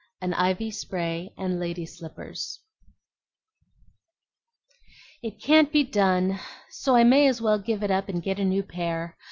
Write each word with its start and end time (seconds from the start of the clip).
AN 0.19 0.33
IVY 0.33 0.71
SPRAY 0.71 1.31
AND 1.37 1.59
LADIES' 1.59 1.97
SLIPPERS 1.99 2.61
"IT 5.21 5.39
can't 5.39 5.71
be 5.71 5.83
done! 5.83 6.39
So 6.71 6.95
I 6.95 7.03
may 7.03 7.27
as 7.27 7.39
well 7.39 7.59
give 7.59 7.83
it 7.83 7.91
I 7.91 7.97
up 7.99 8.09
and 8.09 8.23
get 8.23 8.39
a 8.39 8.43
new 8.43 8.63
pair. 8.63 9.15